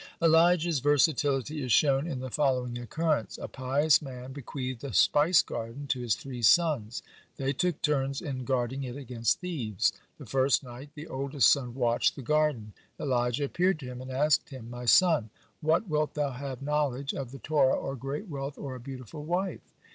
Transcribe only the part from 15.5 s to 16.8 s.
what wilt thou have